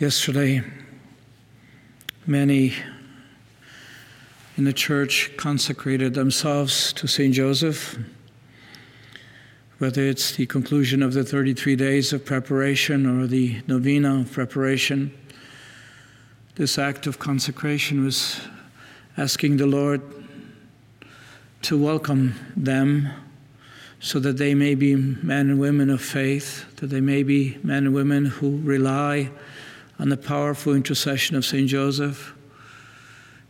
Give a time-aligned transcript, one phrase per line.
[0.00, 0.62] Yesterday,
[2.24, 2.72] many
[4.56, 7.34] in the church consecrated themselves to St.
[7.34, 7.98] Joseph,
[9.78, 15.12] whether it's the conclusion of the 33 days of preparation or the novena of preparation.
[16.54, 18.40] This act of consecration was
[19.16, 20.00] asking the Lord
[21.62, 23.08] to welcome them
[23.98, 27.86] so that they may be men and women of faith, that they may be men
[27.86, 29.32] and women who rely
[29.98, 31.68] on the powerful intercession of St.
[31.68, 32.34] Joseph.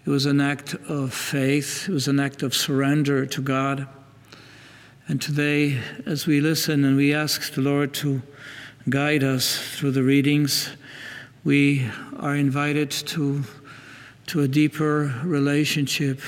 [0.07, 3.87] It was an act of faith, it was an act of surrender to God.
[5.07, 8.23] And today, as we listen and we ask the Lord to
[8.89, 10.71] guide us through the readings,
[11.45, 13.45] we are invited to,
[14.27, 16.21] to a deeper relationship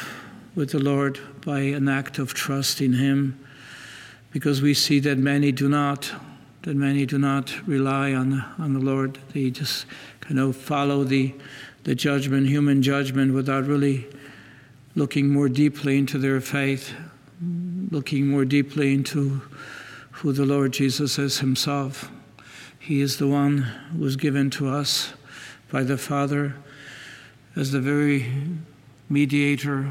[0.55, 3.39] with the Lord by an act of trust in Him,
[4.31, 6.11] because we see that many do not,
[6.63, 9.19] that many do not rely on, on the Lord.
[9.33, 9.87] They just
[10.31, 11.35] kind know, follow the,
[11.83, 14.07] the judgment, human judgment, without really
[14.95, 16.95] looking more deeply into their faith,
[17.91, 19.43] looking more deeply into
[20.13, 22.13] who the Lord Jesus is Himself.
[22.79, 25.15] He is the one who was given to us
[25.69, 26.55] by the Father
[27.57, 28.27] as the very
[29.09, 29.91] mediator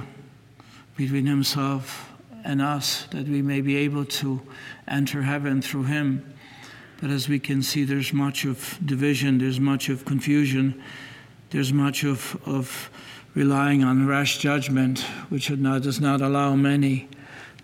[0.96, 2.09] between Himself
[2.46, 4.42] and us, that we may be able to
[4.88, 6.34] enter heaven through Him.
[7.02, 10.81] But as we can see, there's much of division, there's much of confusion,
[11.52, 12.89] there's much of, of
[13.36, 17.08] relying on rash judgment, which not, does not allow many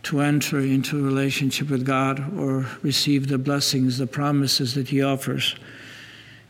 [0.03, 5.01] to enter into a relationship with God or receive the blessings, the promises that He
[5.01, 5.55] offers.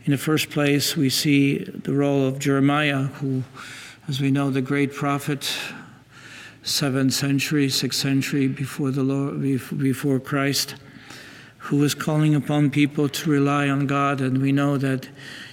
[0.03, 3.43] In the first place, we see the role of Jeremiah, who,
[4.07, 5.51] as we know, the great prophet,
[6.61, 10.75] seventh century, sixth century before the Lord, before Christ
[11.65, 15.09] who was calling upon people to rely on God, and we know that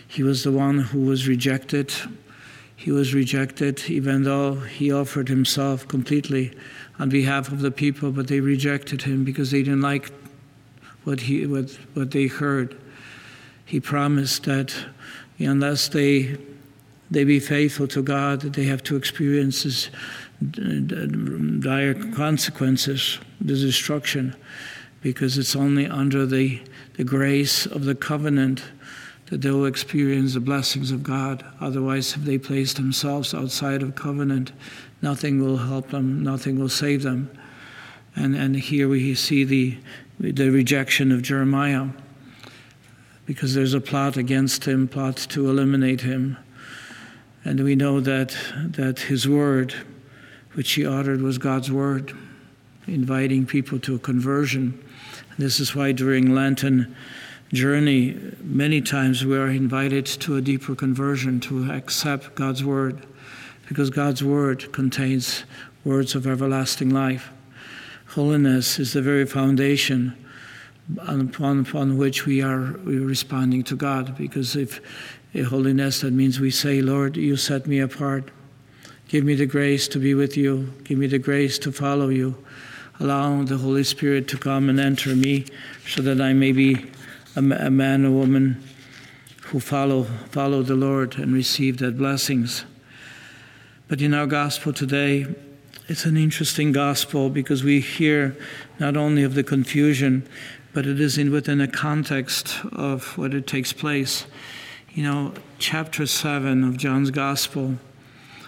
[0.06, 1.91] he was the one who was rejected.
[2.77, 6.52] He was rejected even though he offered himself completely
[6.98, 10.12] on behalf of the people, but they rejected him because they didn't like
[11.05, 12.78] what, he, what, what they heard.
[13.64, 14.74] He promised that
[15.39, 16.36] unless they,
[17.11, 21.06] they be faithful to God, they have to experience this uh,
[21.61, 24.36] dire consequences, the destruction
[25.02, 26.63] because it's only under the,
[26.96, 28.63] the grace of the covenant
[29.27, 31.45] that they will experience the blessings of God.
[31.61, 34.52] Otherwise, if they place themselves outside of covenant,
[35.01, 37.30] nothing will help them, nothing will save them.
[38.14, 39.79] And, and here we see the,
[40.20, 41.89] the rejection of Jeremiah
[43.24, 46.36] because there's a plot against him, plot to eliminate him.
[47.45, 49.74] And we know that, that his word,
[50.52, 52.14] which he uttered, was God's word,
[52.87, 54.83] inviting people to a conversion.
[55.39, 56.95] This is why during Lenten
[57.53, 63.07] journey, many times we are invited to a deeper conversion, to accept God's word,
[63.69, 65.45] because God's word contains
[65.85, 67.31] words of everlasting life.
[68.09, 70.14] Holiness is the very foundation
[70.99, 74.81] upon, upon which we are, we are responding to God, because if
[75.49, 78.31] holiness, that means we say, Lord, you set me apart.
[79.09, 80.73] Give me the grace to be with you.
[80.85, 82.37] Give me the grace to follow you
[83.01, 85.47] allow the Holy Spirit to come and enter me
[85.86, 86.91] so that I may be
[87.36, 88.63] a, a man or woman
[89.47, 92.64] who follow, follow the Lord and receive that blessings.
[93.89, 95.27] But in our gospel today,
[95.89, 98.36] it's an interesting gospel because we hear
[98.79, 100.27] not only of the confusion,
[100.73, 104.27] but it is in, within a context of what it takes place.
[104.95, 107.75] You know, chapter 7 of John's gospel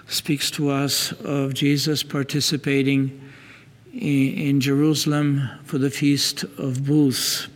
[0.06, 3.20] speaks to us of Jesus participating
[3.94, 7.48] in Jerusalem for the Feast of Booths.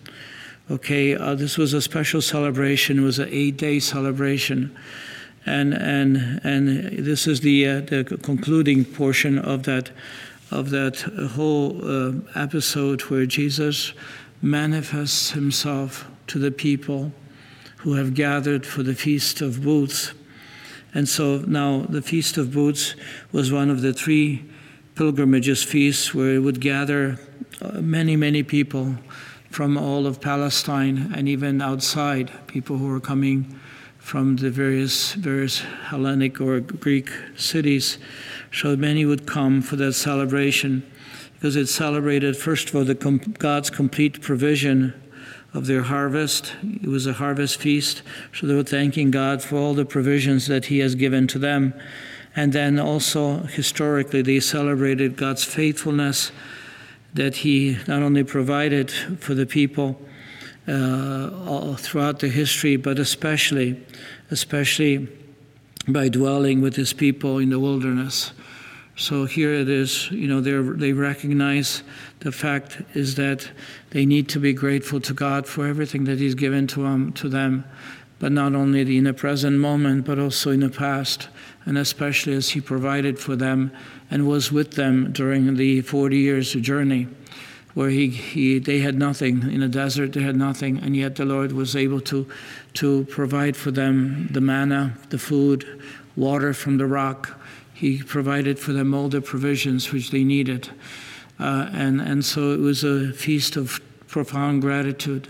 [0.70, 2.98] Okay, uh, this was a special celebration.
[2.98, 4.76] It was an eight-day celebration,
[5.46, 9.90] and and and this is the uh, the concluding portion of that
[10.50, 11.00] of that
[11.34, 13.92] whole uh, episode where Jesus
[14.40, 17.12] manifests himself to the people
[17.78, 20.12] who have gathered for the Feast of Booths.
[20.94, 22.94] And so now the Feast of Booths
[23.32, 24.44] was one of the three
[24.98, 27.20] pilgrimages feasts where it would gather
[27.62, 28.96] uh, many, many people
[29.48, 33.60] from all of Palestine and even outside, people who were coming
[33.98, 37.98] from the various various Hellenic or Greek cities.
[38.52, 40.84] So many would come for that celebration
[41.34, 45.00] because it celebrated, first of all, the com- God's complete provision
[45.54, 46.56] of their harvest.
[46.82, 48.02] It was a harvest feast,
[48.34, 51.72] so they were thanking God for all the provisions that He has given to them.
[52.38, 56.30] And then also, historically, they celebrated God's faithfulness
[57.12, 60.00] that He not only provided for the people
[60.68, 63.84] uh, throughout the history, but especially,
[64.30, 65.08] especially
[65.88, 68.30] by dwelling with his people in the wilderness.
[68.94, 71.82] So here it is, you know, they recognize
[72.20, 73.50] the fact is that
[73.90, 77.28] they need to be grateful to God for everything that He's given to, um, to
[77.28, 77.64] them,
[78.20, 81.28] but not only in the present moment, but also in the past,
[81.68, 83.70] and especially as He provided for them
[84.10, 87.06] and was with them during the 40 years of journey
[87.74, 89.42] where he, he, they had nothing.
[89.52, 92.26] In the desert, they had nothing, and yet the Lord was able to,
[92.74, 95.80] to provide for them the manna, the food,
[96.16, 97.38] water from the rock.
[97.72, 100.70] He provided for them all the provisions which they needed.
[101.38, 105.28] Uh, and, and so it was a feast of profound gratitude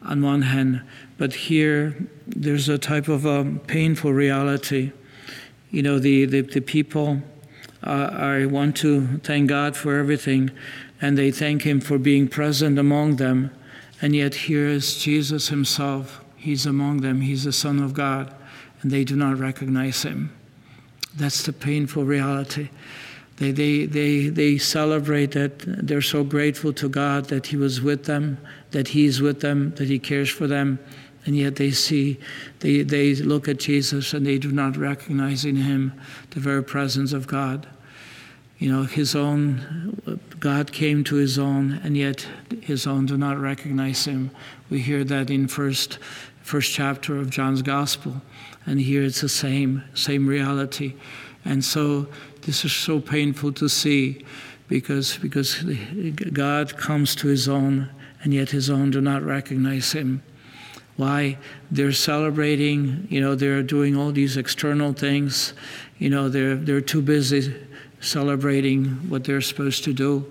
[0.00, 0.80] on one hand.
[1.18, 4.92] But here, there's a type of a painful reality.
[5.70, 7.22] You know, the, the, the people
[7.82, 10.50] uh, I want to thank God for everything,
[11.00, 13.50] and they thank Him for being present among them.
[14.00, 16.24] And yet, here is Jesus Himself.
[16.36, 18.34] He's among them, He's the Son of God,
[18.82, 20.32] and they do not recognize Him.
[21.14, 22.70] That's the painful reality.
[23.36, 28.04] They, they, they, they celebrate that they're so grateful to God that He was with
[28.04, 28.38] them,
[28.72, 30.80] that He's with them, that He cares for them.
[31.28, 32.18] And yet they see,
[32.60, 35.92] they, they look at Jesus and they do not recognize in Him
[36.30, 37.66] the very presence of God.
[38.56, 40.00] You know, His own,
[40.40, 42.26] God came to His own, and yet
[42.62, 44.30] His own do not recognize Him.
[44.70, 45.98] We hear that in first,
[46.40, 48.22] first chapter of John's Gospel.
[48.64, 50.94] And here it's the same, same reality.
[51.44, 52.06] And so
[52.46, 54.24] this is so painful to see
[54.66, 55.62] because, because
[56.32, 57.90] God comes to his own,
[58.22, 60.22] and yet his own do not recognize him.
[60.98, 61.38] Why?
[61.70, 65.54] They're celebrating, you know, they're doing all these external things,
[65.98, 67.54] you know, they're, they're too busy
[68.00, 70.26] celebrating what they're supposed to do,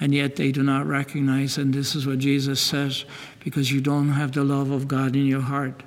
[0.00, 1.58] and yet they do not recognize.
[1.58, 3.04] And this is what Jesus says
[3.40, 5.82] because you don't have the love of God in your heart,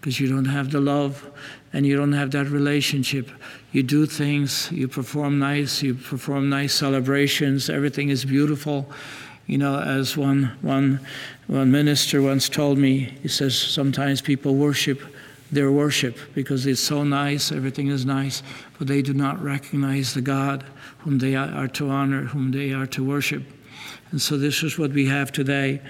[0.00, 1.30] because you don't have the love
[1.74, 3.30] and you don't have that relationship.
[3.72, 8.90] You do things, you perform nice, you perform nice celebrations, everything is beautiful.
[9.46, 11.00] You know, as one, one,
[11.46, 15.02] one minister once told me, he says sometimes people worship
[15.52, 18.42] their worship because it's so nice, everything is nice,
[18.78, 20.64] but they do not recognize the God
[20.98, 23.42] whom they are to honor, whom they are to worship.
[24.10, 25.82] And so this is what we have today.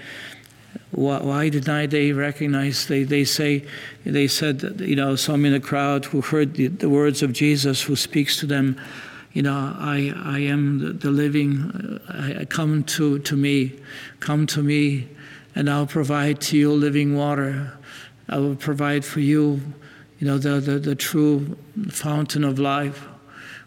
[0.90, 2.86] Why did not they recognize?
[2.86, 3.64] They, they say,
[4.04, 7.82] they said, you know, some in the crowd who heard the, the words of Jesus,
[7.82, 8.80] who speaks to them,
[9.34, 13.78] you know, I, I am the, the living, I, I come to, to me,
[14.20, 15.08] come to me,
[15.54, 17.76] and I'll provide to you living water.
[18.28, 19.60] I will provide for you,
[20.18, 21.58] you know, the, the, the true
[21.90, 23.06] fountain of life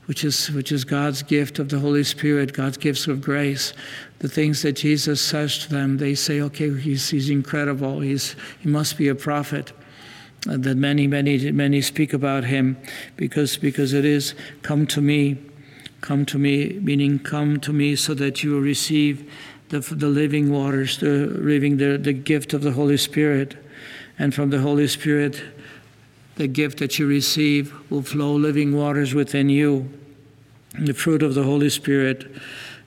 [0.07, 3.73] which is, which is God's gift of the Holy Spirit, God's gifts of grace.
[4.19, 7.99] The things that Jesus says to them, they say, okay, he's, he's incredible.
[7.99, 9.73] He's, he must be a prophet.
[10.49, 12.77] Uh, that many, many, many speak about him
[13.17, 15.37] because, because it is, come to me,
[16.01, 19.31] come to me, meaning come to me so that you will receive
[19.69, 23.55] the, the living waters, the living, the, the gift of the Holy Spirit.
[24.19, 25.43] And from the Holy Spirit,
[26.35, 29.91] the gift that you receive will flow living waters within you.
[30.79, 32.31] The fruit of the Holy Spirit,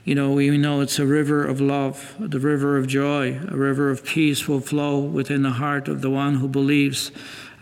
[0.04, 3.90] you know, we know it's a river of love, the river of joy, a river
[3.90, 7.10] of peace will flow within the heart of the one who believes,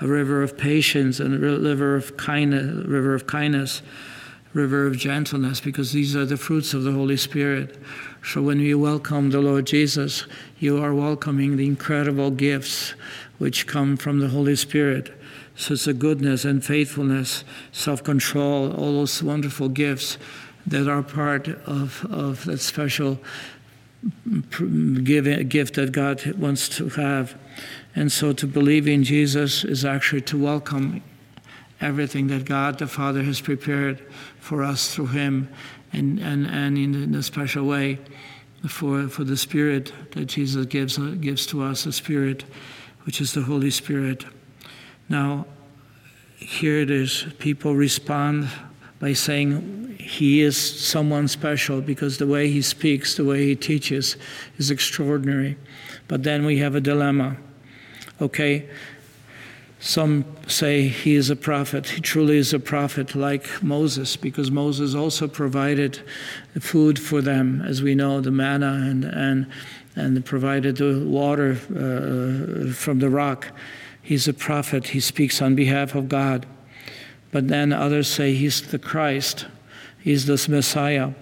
[0.00, 3.82] a river of patience and a river of kindness, river of kindness,
[4.54, 7.76] river of gentleness, because these are the fruits of the Holy Spirit.
[8.24, 10.24] So when we welcome the Lord Jesus,
[10.58, 12.94] you are welcoming the incredible gifts
[13.38, 15.12] which come from the Holy Spirit.
[15.54, 20.18] So it's goodness and faithfulness, self control, all those wonderful gifts
[20.66, 23.18] that are part of, of that special
[25.02, 27.36] gift that God wants to have.
[27.94, 31.02] And so to believe in Jesus is actually to welcome
[31.80, 34.00] everything that God the Father has prepared
[34.40, 35.48] for us through Him
[35.92, 37.98] and, and, and in, a special way
[38.68, 42.44] for, for the Spirit that Jesus gives, uh, gives to us, the Spirit,
[43.04, 44.24] which is the Holy Spirit.
[45.08, 45.46] Now,
[46.36, 47.26] here it is.
[47.38, 48.48] People respond
[49.00, 54.16] by saying he is someone special because the way he speaks, the way he teaches
[54.56, 55.56] is extraordinary.
[56.08, 57.36] But then we have a dilemma.
[58.20, 58.68] Okay,
[59.80, 61.86] some say he is a prophet.
[61.86, 66.00] He truly is a prophet like Moses because Moses also provided
[66.58, 69.46] food for them, as we know, the manna and, and,
[69.94, 73.52] and provided the water uh, from the rock.
[74.02, 76.46] He's a prophet, he speaks on behalf of God.
[77.30, 79.46] But then others say he's the Christ,
[80.00, 81.12] he's the Messiah.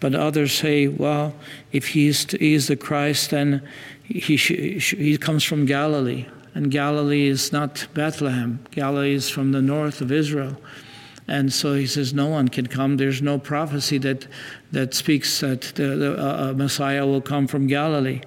[0.00, 1.34] But others say, well,
[1.72, 3.66] if he's, he's the Christ, then
[4.02, 8.64] he, he comes from Galilee, and Galilee is not Bethlehem.
[8.70, 10.56] Galilee is from the north of Israel.
[11.26, 12.96] And so he says, no one can come.
[12.96, 14.26] There's no prophecy that,
[14.72, 18.20] that speaks that the, the uh, Messiah will come from Galilee.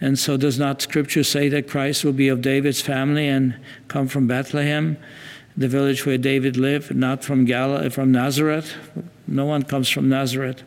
[0.00, 3.54] And so, does not Scripture say that Christ will be of David's family and
[3.88, 4.98] come from Bethlehem,
[5.56, 8.74] the village where David lived, not from Galilee, from Nazareth?
[9.26, 10.62] No one comes from Nazareth.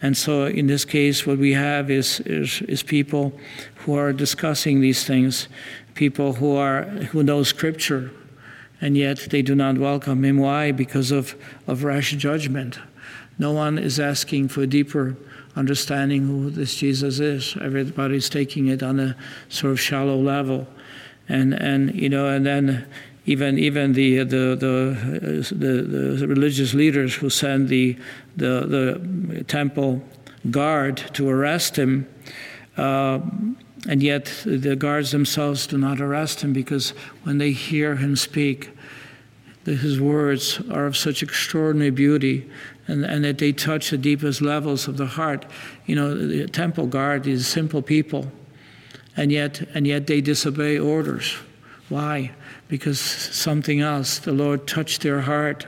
[0.00, 3.32] And so, in this case, what we have is, is, is people
[3.84, 5.48] who are discussing these things,
[5.94, 8.12] people who are who know Scripture,
[8.80, 10.38] and yet they do not welcome him.
[10.38, 10.70] Why?
[10.70, 11.34] Because of,
[11.66, 12.78] of rash judgment.
[13.38, 15.16] No one is asking for a deeper
[15.56, 17.56] understanding who this Jesus is.
[17.60, 19.16] Everybody's taking it on a
[19.48, 20.66] sort of shallow level.
[21.28, 22.86] And, and you know, and then
[23.28, 25.82] even even the the the, the,
[26.16, 27.96] the religious leaders who send the,
[28.36, 28.98] the
[29.30, 30.02] the temple
[30.50, 32.08] guard to arrest him,
[32.78, 33.20] uh,
[33.86, 36.90] and yet the guards themselves do not arrest him because
[37.24, 38.70] when they hear him speak,
[39.66, 42.50] his words are of such extraordinary beauty
[42.86, 45.44] and, and that they touch the deepest levels of the heart.
[45.84, 48.32] You know, the temple guard is simple people,
[49.18, 51.36] and yet, and yet they disobey orders.
[51.88, 52.32] Why?
[52.68, 55.66] Because something else, the Lord touched their heart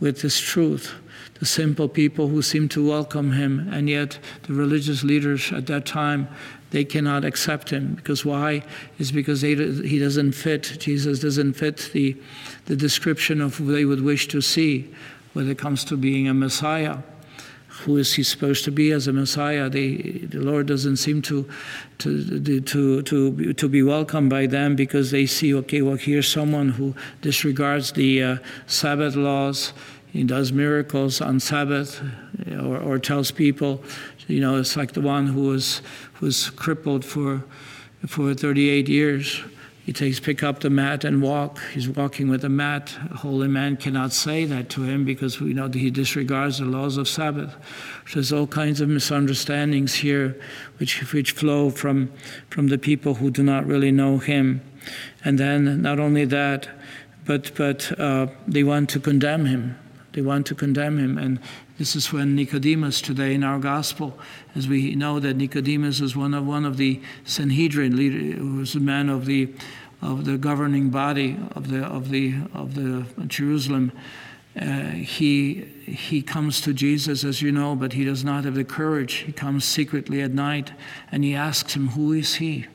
[0.00, 0.94] with this truth.
[1.34, 5.86] The simple people who seem to welcome him, and yet the religious leaders at that
[5.86, 6.28] time
[6.70, 8.62] they cannot accept him because why
[8.98, 12.16] is because they, he doesn't fit jesus doesn't fit the,
[12.64, 14.90] the description of who they would wish to see
[15.32, 16.98] when it comes to being a Messiah.
[17.84, 19.68] Who is he supposed to be as a Messiah?
[19.68, 21.48] They, the Lord doesn't seem to,
[21.98, 26.70] to, to, to, to be welcomed by them because they see, okay, well, here's someone
[26.70, 28.36] who disregards the uh,
[28.66, 29.72] Sabbath laws,
[30.12, 32.02] he does miracles on Sabbath,
[32.50, 33.82] or, or tells people,
[34.28, 35.82] you know, it's like the one who was,
[36.20, 37.42] was crippled for,
[38.06, 39.42] for 38 years
[39.84, 41.58] he takes, pick up the mat and walk.
[41.74, 42.96] He's walking with a mat.
[43.10, 46.66] A holy man cannot say that to him because we know that he disregards the
[46.66, 47.56] laws of Sabbath.
[48.14, 50.40] There's all kinds of misunderstandings here
[50.78, 52.12] which, which flow from,
[52.48, 54.60] from the people who do not really know him.
[55.24, 56.68] And then not only that,
[57.24, 59.78] but, but uh, they want to condemn him.
[60.12, 61.16] They want to condemn him.
[61.16, 61.40] And
[61.78, 64.18] this is when Nicodemus today in our gospel,
[64.54, 68.74] as we know that Nicodemus is one of one of the Sanhedrin leader, who was
[68.74, 69.52] a man of the
[70.02, 73.92] of the governing body of the of the of the Jerusalem.
[74.60, 78.64] Uh, he he comes to Jesus, as you know, but he does not have the
[78.64, 79.14] courage.
[79.14, 80.72] He comes secretly at night,
[81.10, 82.66] and he asks him, "Who is he?"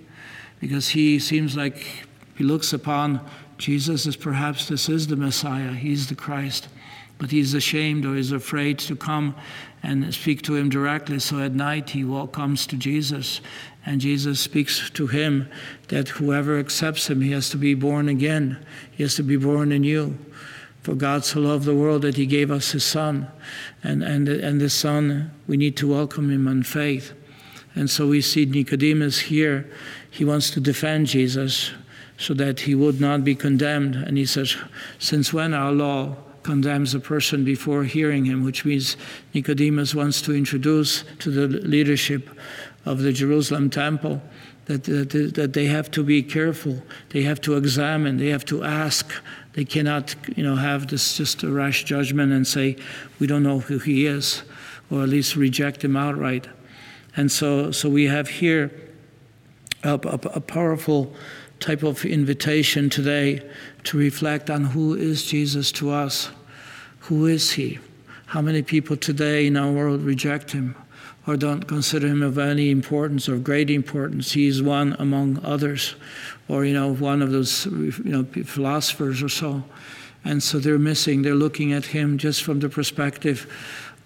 [0.60, 1.86] Because he seems like
[2.36, 3.22] he looks upon
[3.60, 5.74] Jesus as perhaps this is the Messiah.
[5.74, 6.68] He's the Christ
[7.18, 9.36] but he's ashamed or is afraid to come
[9.84, 11.20] and speak to him directly.
[11.20, 13.42] So at night he comes to Jesus,
[13.86, 15.50] and Jesus speaks to him
[15.88, 18.66] that whoever accepts him, he has to be born again.
[18.92, 20.18] He has to be born anew.
[20.82, 23.28] For God so loved the world that he gave us his Son.
[23.84, 27.14] And, and, and the Son, we need to welcome him in faith.
[27.76, 29.70] And so we see Nicodemus here.
[30.10, 31.72] He wants to defend Jesus
[32.18, 33.96] so that he would not be condemned.
[33.96, 34.56] And he says,
[34.98, 36.16] Since when our law
[36.48, 38.96] condemns a person before hearing him, which means
[39.34, 42.30] Nicodemus wants to introduce to the leadership
[42.86, 44.22] of the Jerusalem temple
[44.64, 48.64] that, that, that they have to be careful, they have to examine, they have to
[48.64, 49.12] ask.
[49.56, 52.78] They cannot, you know, have this just a rash judgment and say,
[53.20, 54.44] we don't know who he is,
[54.90, 56.48] or at least reject him outright.
[57.18, 58.72] And so, so we have here
[59.84, 61.14] a, a, a powerful
[61.60, 63.42] type of invitation today
[63.88, 66.30] to reflect on who is Jesus to us.
[67.02, 67.80] Who is he?
[68.26, 70.76] How many people today in our world reject him
[71.26, 74.34] or don't consider him of any importance or great importance?
[74.34, 75.96] He is one among others,
[76.50, 79.64] or you know, one of those you know philosophers or so.
[80.26, 83.48] And so they're missing, they're looking at him just from the perspective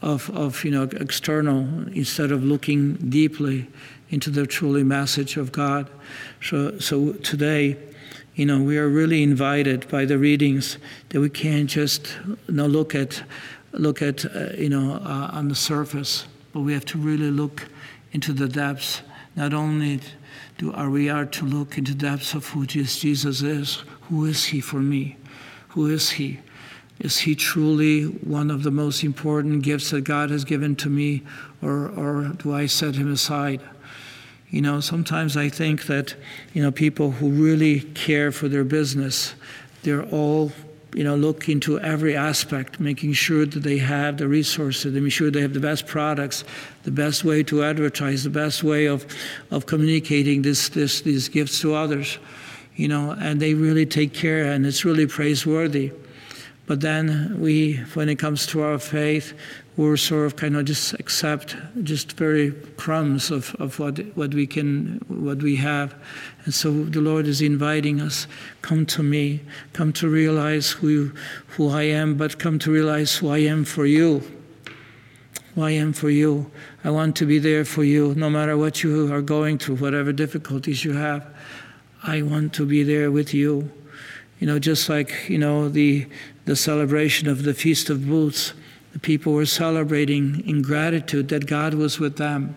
[0.04, 1.62] of, of you know external
[1.96, 3.68] instead of looking deeply
[4.12, 5.90] into the truly message of God.
[6.40, 7.78] So so today
[8.36, 10.78] you know, we are really invited by the readings
[11.10, 13.24] that we can't just you know, look at,
[13.74, 17.68] look at uh, you know, uh, on the surface, but we have to really look
[18.14, 19.02] into the depths.
[19.36, 20.00] Not only
[20.58, 23.84] do are we are to look into the depths of who Jesus is.
[24.10, 25.18] Who is He for me?
[25.70, 26.40] Who is He?
[27.00, 31.24] Is He truly one of the most important gifts that God has given to me,
[31.62, 33.62] or, or do I set Him aside?
[34.51, 36.13] You know, sometimes I think that,
[36.53, 39.34] you know, people who really care for their business,
[39.84, 40.51] they're all
[40.93, 45.31] you know, look into every aspect, making sure that they have the resources, making sure
[45.31, 46.43] they have the best products,
[46.84, 49.05] the best way to advertise, the best way of,
[49.51, 52.17] of communicating this, this, these gifts to others,
[52.75, 55.91] you know, and they really take care, and it's really praiseworthy.
[56.67, 59.34] But then we, when it comes to our faith,
[59.78, 64.46] we're sort of kind of just accept just very crumbs of, of what, what we
[64.46, 65.96] can, what we have.
[66.44, 68.28] And so the Lord is inviting us,
[68.62, 69.40] come to me,
[69.72, 71.13] come to realize who,
[71.48, 74.22] who I am, but come to realize who I am for you.
[75.56, 76.51] Who I am for you.
[76.84, 80.12] I want to be there for you, no matter what you are going through, whatever
[80.12, 81.25] difficulties you have.
[82.04, 83.72] I want to be there with you.
[84.40, 86.08] You know, just like, you know, the,
[86.46, 88.54] the celebration of the Feast of Booths
[88.93, 92.55] the people were celebrating in gratitude that God was with them.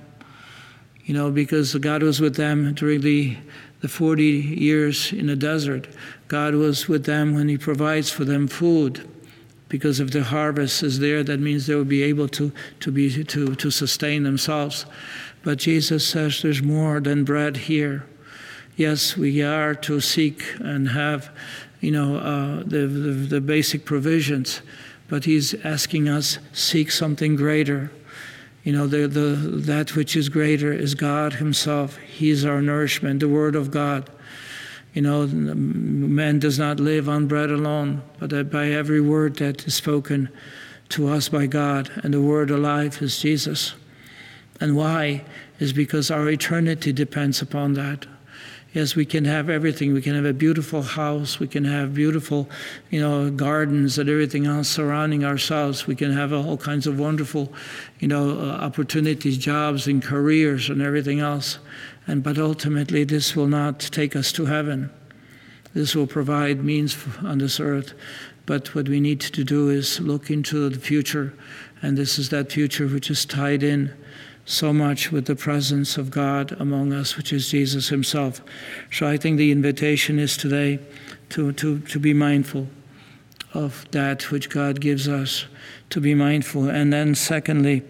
[1.05, 3.37] You know, because God was with them during the,
[3.81, 5.87] the 40 years in the desert.
[6.29, 9.09] God was with them when He provides for them food.
[9.69, 13.25] Because if the harvest is there, that means they will be able to, to, be,
[13.25, 14.87] to, to sustain themselves.
[15.43, 18.07] But Jesus says there's more than bread here.
[18.77, 21.31] Yes, we are to seek and have,
[21.81, 24.63] you know, uh, the, the, the basic provisions
[25.15, 27.93] but he's asking us seek something greater.
[28.65, 31.99] You know, the, the, that which is greater is God Himself.
[31.99, 34.11] He is our nourishment, the Word of God.
[34.93, 39.77] You know, man does not live on bread alone, but by every word that is
[39.77, 40.31] spoken
[40.89, 41.93] to us by God.
[42.03, 43.75] And the Word alive is Jesus.
[44.61, 45.23] And why?
[45.61, 48.07] Is because our eternity depends upon that.
[48.75, 49.95] Yes, we can have everything.
[49.95, 51.39] We can have a beautiful house.
[51.39, 52.51] We can have beautiful,
[52.91, 55.87] you know, gardens and everything else surrounding ourselves.
[55.87, 57.53] We can have all kinds of wonderful,
[58.01, 61.61] you know, uh, opportunities, jobs, and careers and everything else.
[62.09, 64.91] And but ultimately, this will not take us to heaven.
[65.73, 67.95] This will provide means on this earth.
[68.45, 71.33] But what we need to do is look into the future,
[71.81, 73.95] and this is that future which is tied in
[74.45, 78.41] so much with the presence of God among us, which is Jesus Himself.
[78.93, 80.79] So I think the invitation is today
[81.31, 82.69] to, to, to be mindful
[83.55, 85.47] of that which God gives us,
[85.91, 86.69] to be mindful.
[86.69, 87.83] And then, secondly,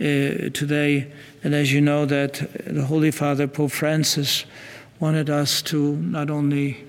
[0.00, 1.12] uh, today,
[1.44, 4.44] and as you know, that the Holy Father, Pope Francis,
[4.98, 6.84] wanted us to not only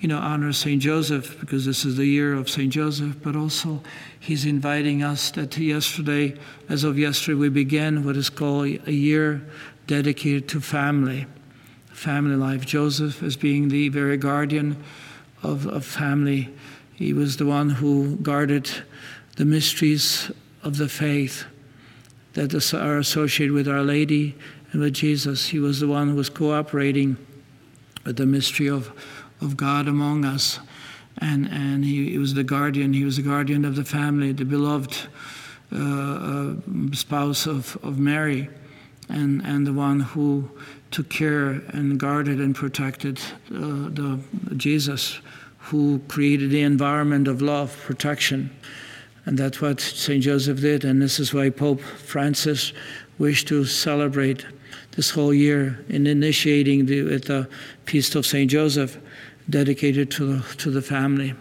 [0.00, 0.80] you know, honor St.
[0.80, 2.72] Joseph because this is the year of St.
[2.72, 3.82] Joseph, but also
[4.18, 9.42] he's inviting us that yesterday, as of yesterday, we began what is called a year
[9.88, 11.26] dedicated to family,
[11.88, 12.64] family life.
[12.64, 14.82] Joseph, as being the very guardian
[15.42, 16.48] of, of family,
[16.94, 18.70] he was the one who guarded
[19.36, 20.30] the mysteries
[20.62, 21.44] of the faith
[22.34, 24.36] that are associated with Our Lady
[24.70, 25.48] and with Jesus.
[25.48, 27.16] He was the one who was cooperating
[28.04, 28.92] with the mystery of
[29.40, 30.58] of God among us.
[31.20, 34.44] And, and he, he was the guardian, he was the guardian of the family, the
[34.44, 35.08] beloved
[35.72, 36.54] uh, uh,
[36.92, 38.48] spouse of, of Mary,
[39.08, 40.48] and, and the one who
[40.90, 43.18] took care and guarded and protected
[43.50, 44.20] uh, the
[44.56, 45.20] Jesus,
[45.58, 48.50] who created the environment of love, protection.
[49.26, 50.22] And that's what St.
[50.22, 52.72] Joseph did, and this is why Pope Francis
[53.18, 54.46] wished to celebrate
[54.92, 57.48] this whole year in initiating the, the
[57.84, 58.50] Feast of St.
[58.50, 58.98] Joseph
[59.48, 61.34] dedicated to the, to the family,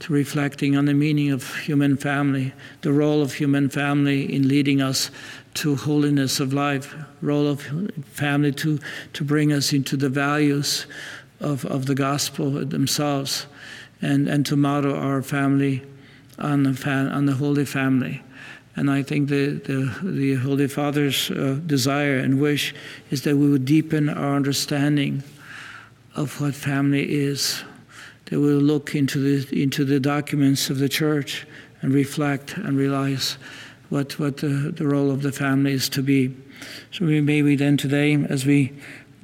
[0.00, 4.80] to reflecting on the meaning of human family, the role of human family in leading
[4.80, 5.10] us
[5.54, 7.62] to holiness of life, role of
[8.06, 8.78] family to,
[9.12, 10.86] to bring us into the values
[11.40, 13.46] of, of the gospel themselves,
[14.00, 15.82] and, and to model our family
[16.38, 18.22] on the, fa- on the Holy Family.
[18.74, 22.74] And I think the, the, the Holy Father's uh, desire and wish
[23.10, 25.22] is that we would deepen our understanding
[26.16, 27.62] of what family is.
[28.26, 31.46] That we'll look into the, into the documents of the church
[31.82, 33.36] and reflect and realize
[33.90, 36.34] what, what the, the role of the family is to be.
[36.92, 38.72] So we may maybe then today, as we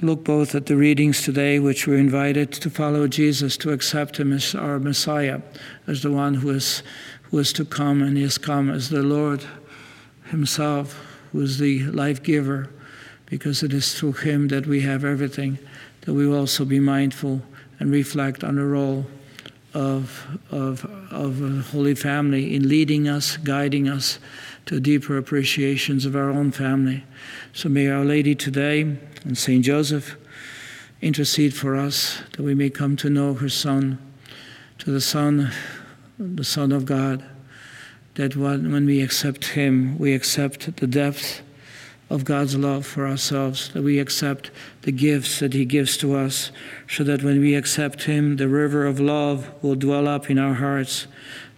[0.02, 4.32] look both at the readings today, which we're invited to follow Jesus, to accept him
[4.32, 5.40] as our Messiah,
[5.87, 6.82] as the one who is,
[7.30, 9.44] who is to come, and has come as the Lord
[10.26, 12.70] himself, who is the life giver,
[13.26, 15.58] because it is through him that we have everything
[16.02, 17.42] that we will also be mindful
[17.78, 19.06] and reflect on the role
[19.74, 24.18] of, of, of a Holy Family in leading us, guiding us
[24.66, 27.04] to deeper appreciations of our own family.
[27.52, 28.80] So may Our Lady today
[29.24, 30.16] and Saint Joseph
[31.00, 33.98] intercede for us that we may come to know her Son,
[34.78, 35.52] to the Son,
[36.18, 37.24] the Son of God,
[38.14, 41.42] that when we accept Him, we accept the depth
[42.11, 44.50] of God's love for ourselves, that we accept
[44.83, 46.50] the gifts that He gives to us,
[46.88, 50.54] so that when we accept Him, the river of love will dwell up in our
[50.54, 51.07] hearts,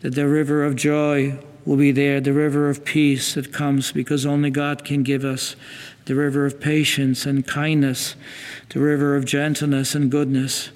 [0.01, 4.27] that the river of joy will be there, the river of peace that comes because
[4.27, 5.57] only God can give us,
[6.07, 8.17] the river of patience and kindness,
[8.71, 10.71] the river of gentleness and goodness,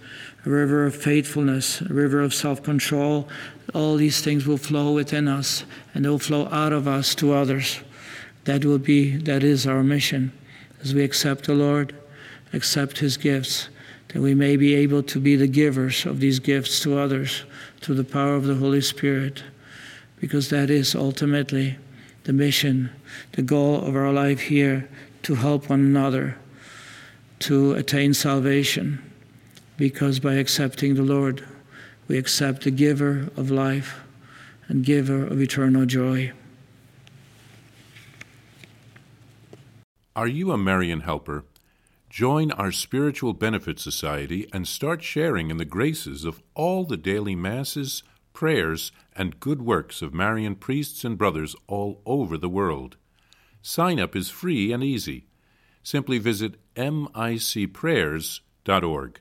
[0.45, 3.29] a river of faithfulness, a river of self control.
[3.75, 7.81] All these things will flow within us and they'll flow out of us to others.
[8.45, 10.33] That will be, that is our mission.
[10.83, 11.95] As we accept the Lord,
[12.53, 13.69] accept His gifts,
[14.09, 17.45] that we may be able to be the givers of these gifts to others
[17.81, 19.43] through the power of the Holy Spirit,
[20.21, 21.79] because that is ultimately
[22.25, 22.91] the mission,
[23.33, 24.89] the goal of our life here
[25.23, 26.37] to help one another
[27.41, 29.03] to attain salvation,
[29.77, 31.45] because by accepting the Lord,
[32.07, 34.01] we accept the giver of life
[34.69, 36.33] and giver of eternal joy.
[40.17, 41.45] Are you a Marian helper?
[42.09, 47.35] Join our Spiritual Benefit Society and start sharing in the graces of all the daily
[47.35, 52.97] masses, prayers, and good works of Marian priests and brothers all over the world.
[53.63, 55.27] Sign up is free and easy.
[55.83, 59.21] Simply visit micprayers.org.